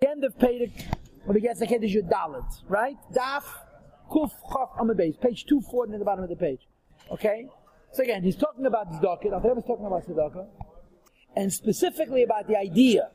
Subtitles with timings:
[0.00, 0.72] the end of Pedic,
[1.24, 2.96] when he gets the Kiddush Dalit, right?
[3.12, 3.44] Daf,
[4.10, 4.30] Kuf,
[4.86, 6.60] the base, page 240 at the bottom of the page.
[7.12, 7.46] Okay?
[7.92, 10.46] So again, he's talking about tzedakah, Al is talking about tzedakah,
[11.36, 13.10] and specifically about the idea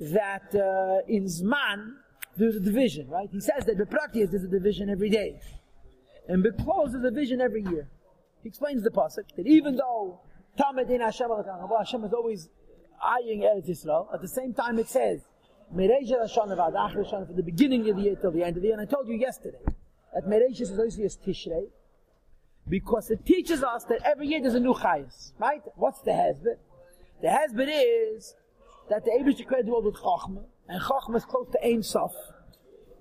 [0.00, 1.92] that uh, in Zman,
[2.36, 3.28] there's a division, right?
[3.30, 5.38] He says that Beprakias there's a division every day.
[6.26, 7.88] And Beklos there's a division every year.
[8.42, 10.22] He explains the pasuk that even though
[10.58, 11.28] Tamed in Hashem
[11.78, 12.48] Hashem is always
[13.00, 15.20] eyeing Eretz Yisrael, at the same time it says
[15.72, 18.62] Mereja Hashanah Vad Achar Hashanah from the beginning of the year till the end of
[18.62, 18.78] the year.
[18.78, 19.58] And I told you yesterday
[20.12, 21.66] that Mereja is always Tishrei
[22.68, 25.62] because it teaches us that every year there's a new Chayas, right?
[25.76, 26.58] What's the Hezbit?
[27.20, 27.68] The Hezbit
[28.16, 28.34] is
[28.88, 32.12] that the Abish created the world with Chachma, and Chachma is close to Ein Sof.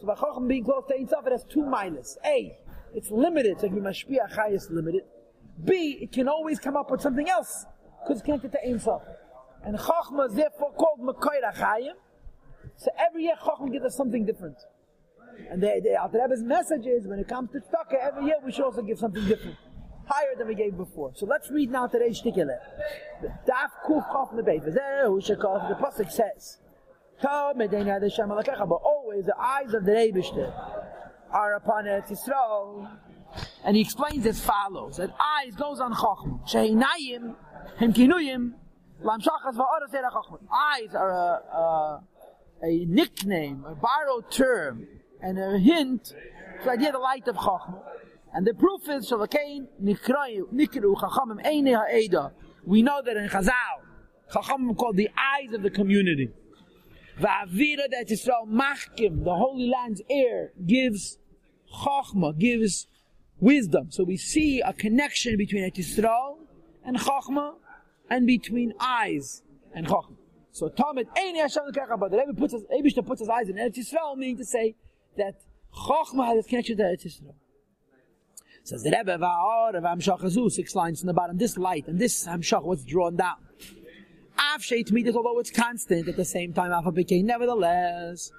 [0.00, 2.18] So by Chachma being close to Ein Sof, it has two minus.
[2.24, 2.56] A,
[2.94, 5.02] it's limited, so Mashpia Chayas limited.
[5.64, 7.64] B, it can always come up with something else,
[8.02, 9.02] because it's connected to Ein Sof.
[9.64, 11.94] And Chachma is therefore called Makoira Chayim.
[12.76, 14.56] So every year Chachma gives us something different.
[15.50, 18.52] And the, the Alter Rebbe's message is, when it comes to Tzedakah, every year we
[18.52, 19.56] should also give something different.
[20.06, 21.12] Higher than we gave before.
[21.14, 22.56] So let's read now today's shtickele.
[23.48, 24.64] Daf kuf chaf nebeit.
[24.64, 26.58] The pasuk says,
[27.22, 28.68] Tov medein ad Hashem alakecha.
[28.68, 30.52] but always the eyes of the Rebishter
[31.30, 32.98] are upon Eretz Yisrael.
[33.64, 36.46] And he explains as follows: that eyes goes on Chachma.
[36.48, 37.34] Sheinayim
[37.78, 38.52] hem kinuyim
[39.02, 40.38] lamshachas va'oras Chachma.
[40.52, 42.04] Eyes are a, a,
[42.64, 44.86] a nickname, a borrowed term,
[45.20, 46.14] and a hint to
[46.64, 47.82] the idea of the light of Chachma.
[48.32, 52.32] And the proof is Shalakain Nikru Chachamim Eine Ha'eda.
[52.64, 53.52] We know that in Chazal,
[54.32, 56.30] Chachamim called the eyes of the community.
[57.20, 61.18] Va'avira that Yisrael Machkim, the Holy Land's air, gives
[61.72, 62.88] Chachma, gives
[63.38, 63.90] wisdom.
[63.90, 66.38] So we see a connection between Yisrael
[66.84, 67.54] and Chachma,
[68.10, 69.42] and between eyes
[69.74, 70.16] and Chachma.
[70.54, 71.64] So Talmud Ein Hashem
[71.98, 74.76] but the Rebbe puts his, Abishta puts his eyes in Eretz Yisrael, meaning to say
[75.16, 75.40] that
[75.74, 77.34] Chachma has a connection to Eretz Yisrael.
[78.62, 81.38] Says the Rebbe, Va'or of Hamshach six lines from the bottom.
[81.38, 83.34] This light and this Hamshach was drawn down.
[84.38, 88.30] Av Sheit Midas, although it's constant, at the same time, Alpha became nevertheless.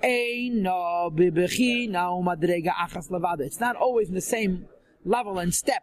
[0.00, 0.52] It's
[3.60, 4.68] not always in the same
[5.04, 5.82] level and step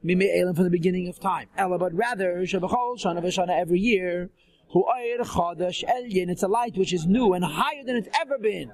[0.00, 0.18] from
[0.64, 1.48] the beginning of time.
[1.58, 4.30] Ella, but rather, every year,
[4.74, 8.72] it's a light which is new and higher than it's ever been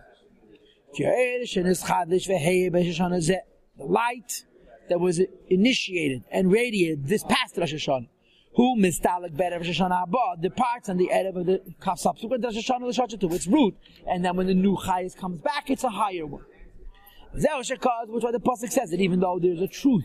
[3.76, 4.44] the light
[4.88, 8.08] that was initiated and radiated this past Rosh Hashanah.
[8.56, 11.62] Who mistalik better Rosh Hashanah Haba departs on the Erev of the
[11.96, 15.84] subsequent Rosh Hashanah to its root, and then when the new Chayis comes back, it's
[15.84, 16.44] a higher one.
[17.32, 20.04] Which why the pasuk says that even though there's a truth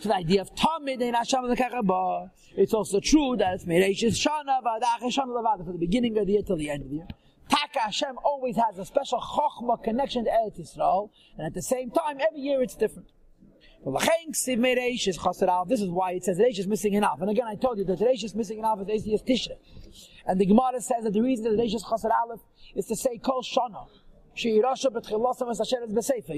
[0.00, 4.62] to the idea of Tamid and Hashem the it's also true that it's Mereishis Shana
[4.62, 7.06] Vadach Shana Levada from the beginning of the year till the end of the year.
[7.48, 11.90] Taka Hashem always has a special chokhmah connection to Eretz Yisrael, and at the same
[11.90, 13.08] time, every year it's different.
[13.84, 17.20] This is why it says Reish is missing alf.
[17.20, 19.56] And again, I told you that Reish is missing alf is Eisias Tishrei.
[20.26, 22.40] And the Gemara says that the reason that Reish is Chasar Aleph
[22.74, 23.86] is to say Kol Shana.
[24.44, 24.68] You know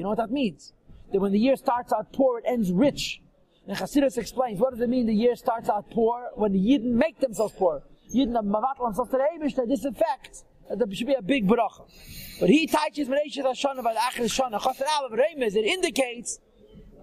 [0.09, 0.73] what that means?
[1.13, 3.21] That when the year starts out poor, it ends rich.
[3.67, 6.93] And Chassidus explains, what does it mean the year starts out poor when the Yidden
[6.93, 7.83] make themselves poor?
[8.15, 11.47] Yidden have mavatl themselves to the Eibish, this affects that there should be a big
[11.47, 11.89] bracha.
[12.39, 16.39] But he teaches Menashe Hashana by the Achir Shana, Chasar Aleph Remes, it indicates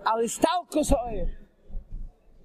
[0.05, 1.37] Alistalkus Ha'ir.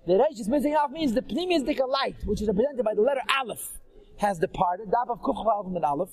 [0.07, 3.23] The Reish is missing off means the pneumistic light, which is represented by the letter
[3.39, 3.79] Aleph,
[4.19, 4.91] has departed.
[4.91, 6.11] Dab of Aleph and Aleph.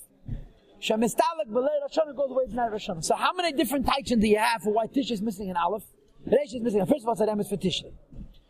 [0.80, 3.04] Shemistalik Belay Roshana goes away from that Roshana.
[3.04, 5.84] So how many different titans do you have for why Tish is missing an Aleph?
[6.26, 6.84] Reish is missing.
[6.86, 7.92] First of all, Saddam is for Tishrei.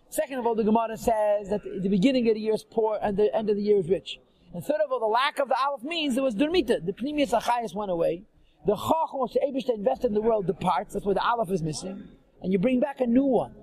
[0.08, 3.16] Second of all, the Gemara says that the beginning of the year is poor and
[3.16, 4.18] the end of the year is rich.
[4.52, 6.84] And third of all, the lack of the Aleph means there was Durmita.
[6.84, 8.24] The Pneumius Achayas went away.
[8.66, 10.94] The Chacham, which the Abish invested in the world, departs.
[10.94, 12.08] That's why the Aleph is missing
[12.42, 13.54] and you bring back a new one.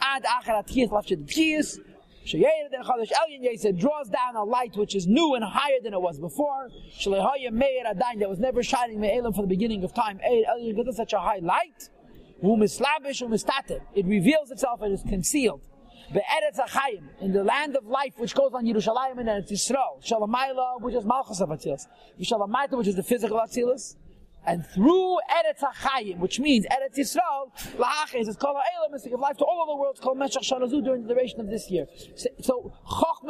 [0.00, 1.80] Ad acharat chiyas lafshed.
[2.24, 6.70] Draws down a light which is new and higher than it was before.
[7.04, 9.00] That was never shining
[9.32, 10.20] from the beginning of time.
[10.92, 11.90] Such a high light.
[12.42, 15.60] It reveals itself and is concealed.
[17.20, 20.02] In the land of life which goes on Yerushalayim and Eretz Yisrael.
[20.04, 21.86] Shalamayla, which is Malchus of Atzilas.
[22.20, 23.96] Shalamayta, which is the physical Atzilas.
[24.46, 29.20] And through Eretz HaChayim, which means Eretz Yisrael, La'aches is called Ha'elam, is to give
[29.20, 31.70] life to all of the world, it's called Meshach Shanazu during the duration of this
[31.70, 31.86] year.
[32.16, 32.72] So, so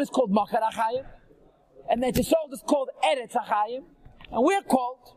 [0.00, 1.05] is called Makar HaChayim,
[1.88, 3.84] and Eretz Yisrael is called Eretz HaChayim,
[4.32, 5.16] and we're called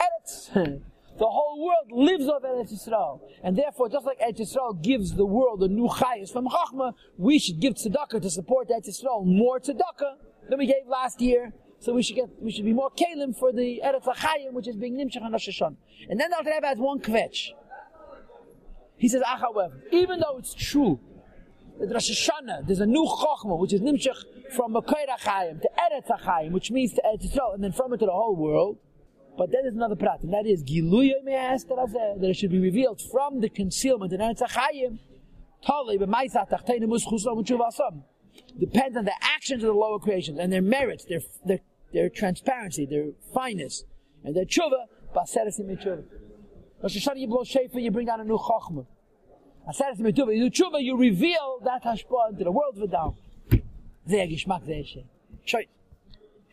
[0.00, 0.82] Eretz.
[1.18, 3.20] The whole world lives off Eretz Yisrael.
[3.42, 7.38] And therefore, just like Eretz Yisrael gives the world a new chayas from Chachma, we
[7.38, 10.16] should give tzedakah to support Eretz Yisrael more tzedakah
[10.50, 11.54] than we gave last year.
[11.78, 14.76] So we should get, we should be more kalim for the Eretz Achayim, which is
[14.76, 15.76] being nimshach on Rosh Hashanah.
[16.08, 17.50] And then the Rebbe has one kvetch.
[18.96, 20.98] He says, ah, however, even though it's true
[21.78, 24.16] that Rosh Hashanah, there's a new chokhmah, which is nimshach
[24.54, 27.98] from Makoir Achayim to Eretz Achayim, which means to Eretz Yisrael, and then from it
[27.98, 28.78] to the whole world.
[29.36, 33.40] But then there's another prat, and that is Giluya that it should be revealed from
[33.40, 34.98] the concealment in Eretz Achayim.
[38.58, 41.60] Depends on the actions of the lower creations and their merits, their their,
[41.92, 43.84] their transparency, their fineness,
[44.24, 44.86] and their tshuva.
[45.14, 46.04] Baseres tshuva.
[46.82, 48.86] Rosh Hashanah you blow shofar, you bring down a new chokhmah.
[49.68, 53.14] Aseres tshuva, you do tshuva, you reveal that hashpah into the world of
[54.28, 55.04] Geschmack, sehr schön.
[55.44, 55.66] Schön.